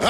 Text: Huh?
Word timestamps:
Huh? 0.00 0.09